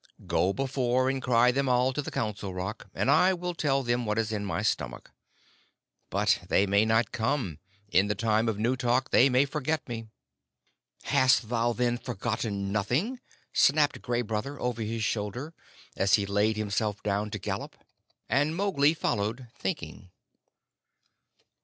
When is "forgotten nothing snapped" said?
11.99-14.01